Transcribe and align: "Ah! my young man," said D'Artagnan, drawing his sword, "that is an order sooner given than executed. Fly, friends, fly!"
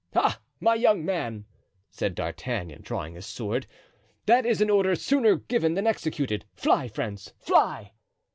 "Ah! 0.15 0.39
my 0.59 0.73
young 0.73 1.05
man," 1.05 1.45
said 1.91 2.15
D'Artagnan, 2.15 2.81
drawing 2.81 3.13
his 3.13 3.27
sword, 3.27 3.67
"that 4.25 4.47
is 4.47 4.59
an 4.59 4.71
order 4.71 4.95
sooner 4.95 5.35
given 5.35 5.75
than 5.75 5.85
executed. 5.85 6.43
Fly, 6.55 6.87
friends, 6.87 7.33
fly!" 7.37 7.91